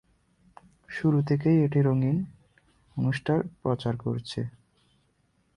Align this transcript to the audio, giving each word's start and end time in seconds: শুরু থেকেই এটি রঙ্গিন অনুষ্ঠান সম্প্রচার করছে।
শুরু 0.89 1.19
থেকেই 1.21 1.57
এটি 1.63 1.79
রঙ্গিন 1.81 2.17
অনুষ্ঠান 2.97 3.39
সম্প্রচার 3.41 3.93
করছে। 3.97 4.41